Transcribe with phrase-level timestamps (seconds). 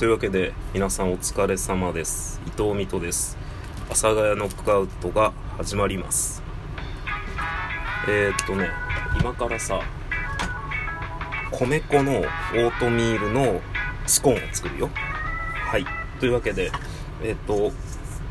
[0.00, 2.40] というわけで皆さんお疲れ様です。
[2.46, 3.36] 伊藤美斗です。
[3.84, 6.42] 阿佐ヶ谷ノックアウトが始まります。
[8.08, 8.70] えー、っとね
[9.20, 9.82] 今からさ
[11.52, 13.60] 米粉のオートミールの
[14.06, 14.88] スコーンを作るよ。
[15.66, 15.84] はい。
[16.18, 16.72] というわけで
[17.22, 17.70] えー、っと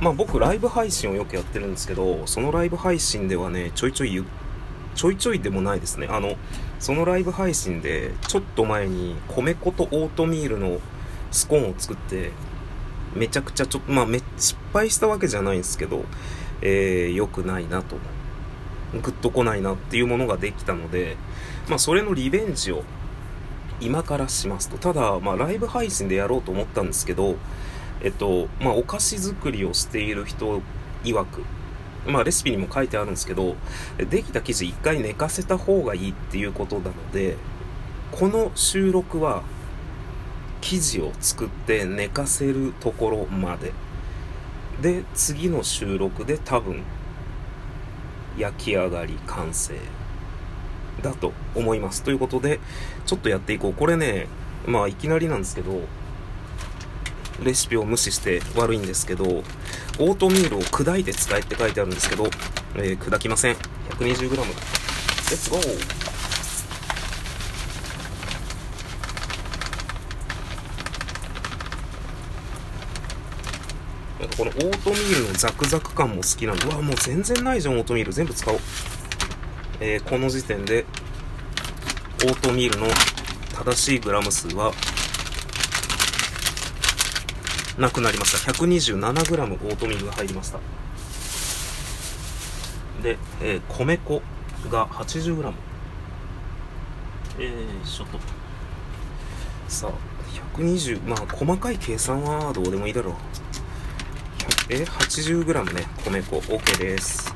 [0.00, 4.24] まあ僕ライブ配信をよくやってるんですけどそのライブ配信ではねちょいちょい
[4.94, 6.06] ちょいちょいでもないですね。
[6.08, 6.36] あの
[6.78, 10.78] そのライブ配信でちょっと前に米粉とオートミールの
[11.30, 12.32] スコーンを作って
[13.14, 16.04] めちゃくちゃちょっとまあめ失敗したわけじゃないんですけど
[16.62, 17.96] えー、良くないなと。
[18.92, 21.16] グッと来ないなっていうものができたので
[21.68, 22.82] まあそれのリベンジを
[23.80, 24.78] 今からしますと。
[24.78, 27.36] ただまあライブ配信でやろうと思ったんですけど
[28.02, 30.62] えっとまあお菓子作りをしている人
[31.04, 31.42] 曰く
[32.06, 33.56] まあレシピにも書いてあるんですけど、
[33.98, 37.36] できた生地一回寝かせた方がいいっていうことなので、
[38.12, 39.42] この収録は
[40.66, 43.72] 生地を作って寝かせるところまで。
[44.82, 46.82] で、次の収録で多分
[48.36, 49.74] 焼き上がり完成
[51.02, 52.02] だと思います。
[52.02, 52.58] ということで、
[53.06, 53.74] ちょっとやっていこう。
[53.74, 54.26] これね、
[54.66, 55.82] まあいきなりなんですけど、
[57.44, 62.24] レシピを無視して悪いんですけど、オートミールを砕いて使えって書いてあるんですけど、
[62.74, 63.56] えー、砕きません。
[63.90, 64.36] 120g。
[64.36, 66.06] レッツゴー
[74.18, 78.12] なんかこのオートミールのザクザク感も好きなんで、うわ、もう全然ないじゃん、オートミール。
[78.12, 78.58] 全部使おう。
[79.80, 80.84] えー、この時点で、
[82.24, 82.86] オートミールの
[83.54, 84.72] 正しいグラム数は
[87.78, 88.52] なくなりました。
[88.52, 90.58] 127g オートミールが入りました。
[93.02, 94.20] で、えー、米粉
[94.70, 95.52] が 80g
[97.38, 98.18] えー、ちょっと。
[99.68, 103.14] さあ120まあ細かい計算はどうでもいいだろう
[104.68, 105.86] え 80g ね。
[106.04, 106.38] 米粉。
[106.38, 107.32] OK です。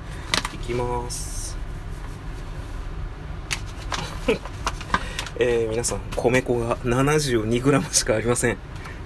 [0.53, 1.57] いきます。
[5.39, 8.57] えー、皆さん米粉が 72g しかありません。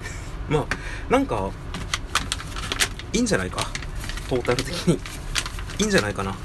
[0.49, 0.65] まあ
[1.11, 1.51] なんか、
[3.13, 3.67] いいんじゃないか？
[4.27, 4.99] トータル的に。
[5.79, 6.35] いいんじゃないかな？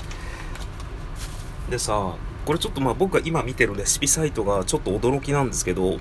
[1.70, 2.14] でさ、
[2.44, 5.98] これちょっとまあ僕が今見てるレシピサイトがちょっと驚きなんですけど、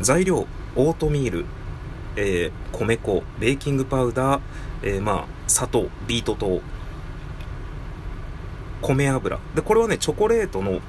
[0.00, 1.46] 材料、オートミール、
[2.16, 4.40] えー、米粉、ベーキングパウダー、
[4.82, 6.60] えー、まあ、砂糖、ビート糖、
[8.80, 9.38] 米油。
[9.54, 10.80] で、これはね、チョコレートの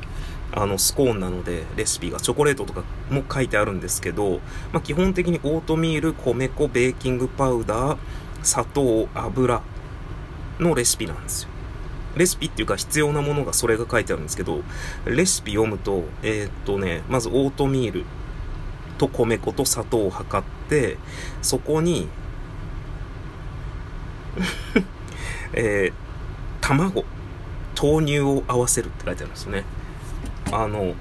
[0.56, 4.40] あの、スコーンなので、レシピがチョコレートとかも書いてあるんですけど、
[4.72, 7.98] まあ、基本的にオートミール、米粉、ベーキングパウダー、
[8.44, 9.64] 砂糖、油
[10.60, 11.50] のレシピなんですよ。
[12.16, 14.62] レシピっていうか必要なものがそれが書いてあるんですけど、
[15.06, 18.06] レシピ読むと、えー、っとね、まずオートミール
[18.98, 20.98] と米粉と砂糖を測って、
[21.42, 22.08] そこに
[25.54, 25.94] えー、
[26.62, 27.06] 卵、
[27.80, 29.64] 豆乳を合わせるって書いてあるんですよね。
[30.52, 30.94] あの、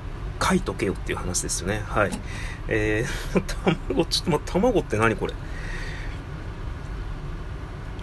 [0.42, 1.82] 書いとけよっていう話ですよね。
[1.86, 2.10] はい。
[2.69, 3.41] えー、
[3.88, 5.34] 卵、ちょっと待って、卵って何これ？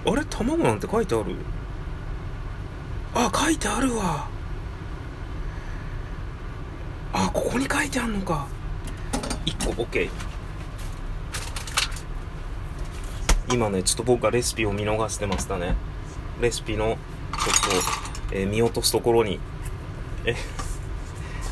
[0.05, 0.25] あれ？
[0.25, 1.35] 卵なんて書いてある？
[3.13, 4.27] あ、書いてあるわ。
[7.13, 8.47] あ、ここに書いてあるのか。
[9.45, 10.09] 1個 OK。
[13.51, 15.75] 今ね、ちょっと僕はレシピを見逃してましたね。
[16.39, 16.97] レシピの、ちょっ
[18.31, 19.39] と、えー、見落とすところに、
[20.25, 20.35] え、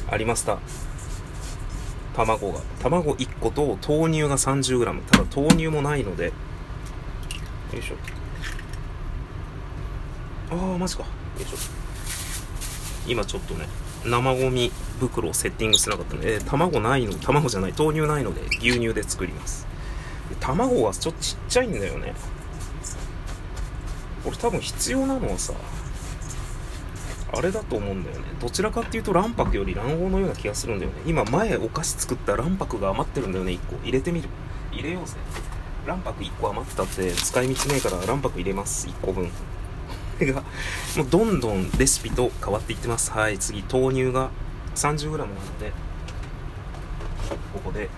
[0.10, 0.60] ありました。
[2.16, 2.60] 卵が。
[2.82, 6.26] 卵1個と豆乳が 30g ただ豆乳もないので。
[6.26, 6.34] よ
[7.80, 7.96] いしょ。
[10.50, 11.04] ああマジか。
[11.04, 11.10] よ
[11.40, 11.58] いしょ。
[13.08, 13.68] 今ちょっとね
[14.06, 19.68] 生ゴミ袋をセッティングしてなかったので、え、卵ないの卵じゃない豆乳ないので牛乳で作ります。
[20.40, 22.14] 卵はちょっとちっちゃいんだよね。
[24.24, 25.54] これ多分必要なのはさ
[27.34, 28.24] あれだと思うんだよね。
[28.40, 30.98] どちらかっていうと卵白より卵黄のような気がするんだよね。
[31.06, 33.76] 今前お菓子作った卵白が余ってるんだよね1個。
[33.84, 34.30] 入れてみる。
[34.72, 35.16] 入れようぜ。
[35.86, 39.30] 卵白1個余ってたって使い道ねえから卵白入れます1個分。
[40.20, 40.42] が
[40.96, 43.12] もうどんどんレシピと変わっていってます。
[43.12, 44.30] はい次豆乳が
[44.78, 45.28] 30g なの
[45.60, 45.72] で
[47.54, 47.90] ここで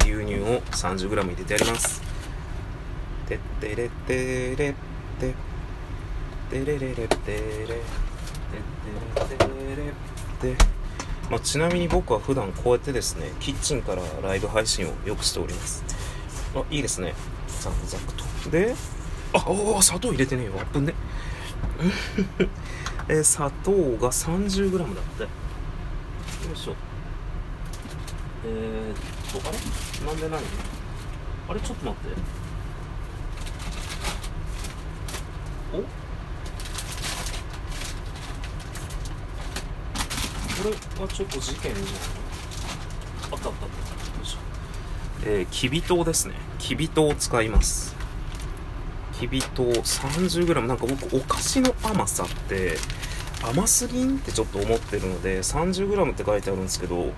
[0.00, 2.00] 牛乳を 30g 入れてやります。
[3.28, 4.74] てってれってれっ
[5.20, 5.34] て
[6.50, 7.32] てれれれって
[7.68, 7.80] れ
[10.42, 10.56] で、
[11.30, 15.84] まあ、ちなみに僕は普段こうやってですねキッチンからライブ配信をよくしております
[16.54, 17.14] あいいですね
[17.60, 18.12] ザクザク
[18.44, 18.74] とで
[19.32, 20.94] あお砂糖入れてねえよあっぶね
[23.08, 25.26] え砂糖が 30g だって
[26.52, 26.74] よいしょ
[28.44, 29.58] えー、っとあれ？
[30.06, 30.40] なんでない
[31.48, 31.60] あれ？
[31.60, 32.16] ちょっと待って。
[35.72, 35.78] お？
[35.78, 35.86] こ
[40.64, 40.70] れ
[41.02, 41.90] はちょっと事件じゃんあっ
[43.30, 43.64] たあったあった。
[43.64, 43.64] よ
[44.22, 44.38] いしょ。
[45.24, 46.34] えー、きび糖ですね。
[46.58, 47.96] きび糖を使います。
[49.18, 52.76] きび糖 30g なんか僕お菓子の甘さって
[53.42, 57.12] 甘すぎんってちょっと思ってるので 30g って書いてあるんですけど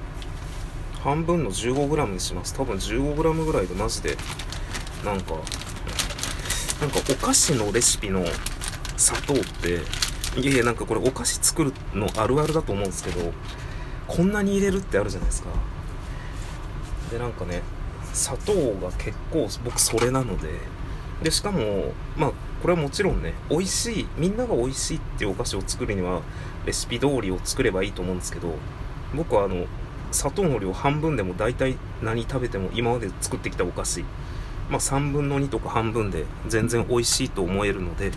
[1.03, 2.55] 半分の 15g にします。
[2.55, 4.17] 多分 15g ぐらいでマジで
[5.05, 5.35] なんか
[6.81, 8.25] なんかお菓子のレシピの
[8.97, 9.81] 砂糖って
[10.41, 13.33] いやいやなんかこれお菓子作るのあるあるだと思うんですけど
[14.07, 15.51] こんなに入れるってあるじゃないですか。
[17.11, 17.63] でなんかね
[18.13, 20.49] 砂糖が結構僕それなので
[21.25, 26.21] でしかもまあこれはもちろんね美味しいみんなが美味しいっていうお菓子を作るには
[26.67, 28.55] レシピ通りを作ればいいと思うんですけど
[29.15, 29.65] 僕はあの
[30.13, 34.03] 砂糖の量半分でも大体何食べても今まで作ってきたお菓子
[34.69, 38.13] まあ3分の2とか半分で全然美味しいと思えるので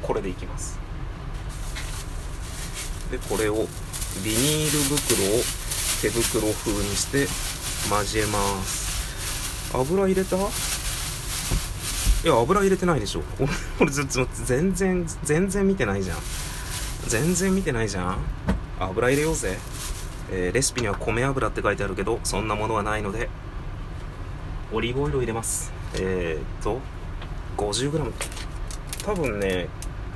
[0.00, 0.78] これでいきます。
[3.10, 3.66] でこれを
[4.24, 5.42] ビニール袋を
[6.00, 7.26] 手袋風にして
[7.90, 9.72] 交えます。
[9.74, 10.36] 油入れた？
[12.24, 13.22] いや油入れてないでしょ。
[13.40, 13.48] 俺
[13.80, 16.18] 俺ずっと全然全然見てないじゃん。
[17.08, 18.16] 全然見てないじゃん。
[18.78, 19.58] 油入れようぜ、
[20.30, 23.28] えー、レシピには米油って書いてあるけどそんなものはないので
[24.72, 25.72] オリーブオイルを入れます。
[25.94, 26.80] えー、っと
[27.56, 28.12] 50g
[29.04, 29.68] 多分ね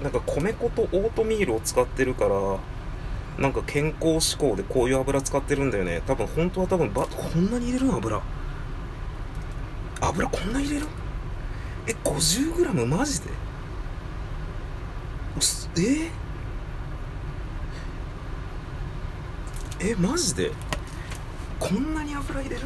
[0.03, 2.58] なんか米粉とオートミールを使ってるから
[3.38, 6.03] なんか健康志向でこういう油使ってるんだよね。
[6.06, 8.20] 多分本当は多分ばこんなに入れるの油。
[10.00, 10.87] 油こんな入れる？
[11.87, 13.27] え 50g マジで？
[15.79, 16.11] え？
[19.81, 20.53] えマジで？
[21.61, 22.62] こんなに油入れる？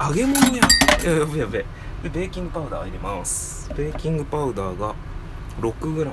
[0.00, 0.62] 揚げ物や。
[1.04, 1.64] やべやべ。
[2.02, 3.68] でベーキングパウダー入れます。
[3.74, 4.94] ベーキングパウダーが
[5.60, 6.04] 6g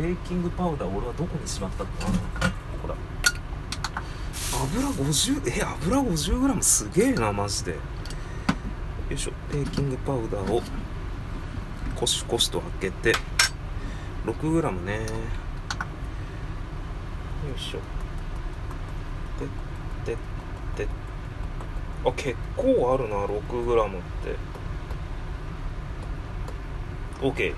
[0.00, 2.16] ベーキングパウダー俺はどこにしまったかな
[2.82, 2.96] ほら
[4.64, 7.78] 油50え油 50g すげえなマジで。
[9.54, 10.60] ベーキングパウダーを
[11.94, 13.12] コシコシと開けて
[14.26, 14.94] 6g ね。
[14.94, 15.04] よ
[17.56, 17.78] いしょ。
[20.04, 20.18] でで
[20.76, 20.88] で。
[22.04, 24.36] あ結構あるな 6g って。
[27.20, 27.54] OK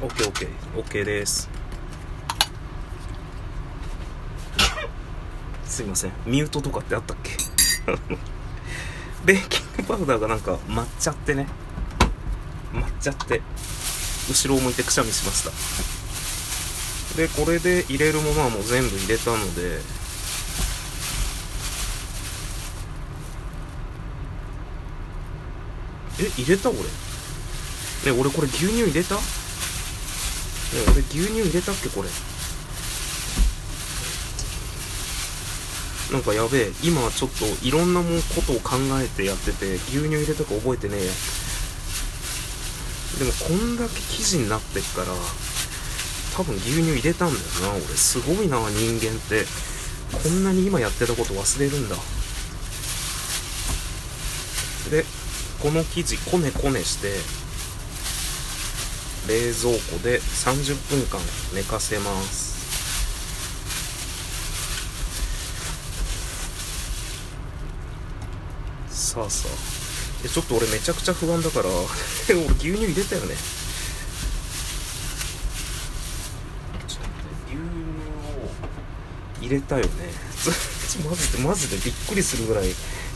[0.00, 0.78] オッケーオッケー。
[0.78, 1.50] オッケーです。
[5.78, 6.12] すいません。
[6.26, 7.30] ミュートとかってあったっけ？
[9.24, 11.46] ベーキングパウダーがなんか舞っちゃってね。
[12.72, 13.40] 舞っちゃって
[14.28, 15.52] 後ろを向いてくしゃみしました。
[17.16, 19.78] でこれで入れるものはもう全部入れたので
[26.18, 26.70] え入れた？
[26.70, 26.86] 俺ね
[28.20, 29.14] 俺これ牛乳入れた？
[29.14, 29.18] え
[30.90, 31.88] 俺牛乳入れたっけ？
[31.88, 32.08] これ。
[36.12, 41.12] なんかやべえ今はちょっといろんなもことを考えてやってて牛乳入れたか覚えてねえや。
[43.18, 45.08] でもこんだけ生地になってっから
[46.36, 47.84] 多分牛乳入れたんだよな俺。
[47.96, 49.44] すごいな人間って。
[50.10, 51.96] こんなに今やってたこと忘れるんだ。
[54.90, 55.04] で
[55.60, 57.12] この生地こねこねして
[59.28, 61.20] 冷蔵庫で30分間
[61.54, 62.47] 寝かせます。
[69.18, 71.68] さあさあでちょっと俺めちゃくちゃ不安だから
[72.30, 73.36] 俺牛乳入れたよね。
[76.86, 77.08] ちょっと
[77.46, 77.62] 牛乳
[78.36, 78.50] を
[79.40, 79.90] 入れたよね。
[81.08, 82.74] マジでマジでびっくりするぐらい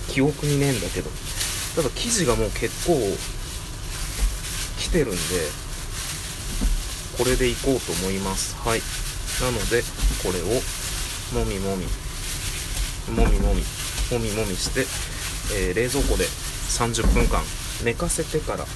[0.08, 1.10] 記憶にねえんだけど。
[1.76, 3.18] ただ生地がもう結構
[4.78, 5.18] 来てるんで
[7.16, 8.56] これでいこうと思います。
[8.64, 8.82] はい。
[9.40, 9.82] なので
[10.22, 10.62] これを
[11.32, 11.86] もみもみ。
[13.14, 13.64] もみもみ。
[14.12, 14.86] もみもみして、
[15.54, 17.40] えー、冷蔵庫で30分間
[17.84, 18.66] 寝かせてからよ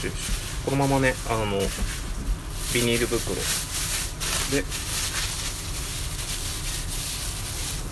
[0.00, 0.16] しよし
[0.64, 1.58] このままねあの
[2.74, 4.64] ビニール袋で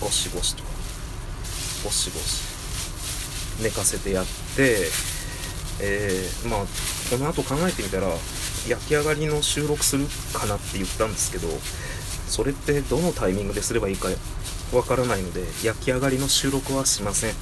[0.01, 0.63] ゴシゴシと
[1.83, 4.89] ゴシゴシ寝かせてやって
[5.81, 6.59] えー、まあ
[7.09, 8.07] この後考えてみたら
[8.67, 11.47] 焼き上がりの収録するかなって言ったんですけど
[12.27, 14.09] それってどのタイミングですればいいか
[14.73, 17.39] わからないので焼き上がりの収録はしません、はい、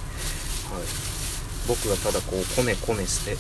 [1.68, 3.36] 僕がただこうこねこねして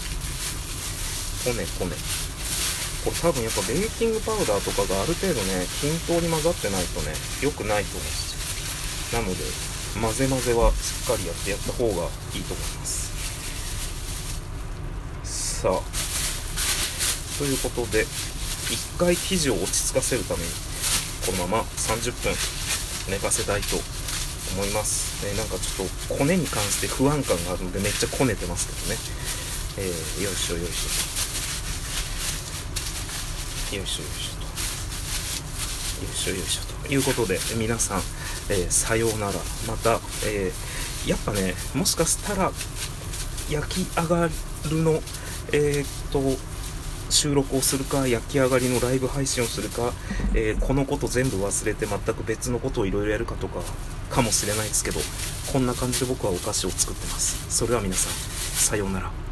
[1.43, 1.95] こねこね
[3.03, 13.13] これ多分やっぱベーキングパウダーとかがある程度ね均等に混ざってないとね良くないと思うんですなので混ぜ混ぜはしっかりやってやった方がいいと思います。
[15.61, 15.81] さあ。
[17.37, 18.03] ということで
[18.71, 20.49] 一回生地を落ち着かせるために
[21.25, 22.33] このまま30分。
[23.09, 23.77] 寝かせたいと
[24.55, 28.97] 思います、えー、なんかちょっとコネに関して不安感があるのでめっちゃこねてますけどね、
[29.77, 34.43] えー、よいしょよいしょよいしょよいしょと。
[36.05, 36.93] よいしょよいしょと。
[36.93, 38.01] いうことで皆さん、
[38.49, 39.33] えー、さようなら。
[39.67, 42.51] また、えーやっぱねもしかしたら
[43.49, 44.29] 焼き上が
[44.69, 45.01] るの
[45.51, 46.19] えっと
[47.13, 49.93] 収録をするか、焼き上がりのライブ配信をするか、
[50.33, 53.61] えー、このこと全部忘れて全く別のことをいろいろやるかとか、
[54.09, 54.99] かもしれないですけど、
[55.51, 57.55] こんな感じで僕はお菓子を作ってます。
[57.55, 59.22] それでは皆さん、さようなら。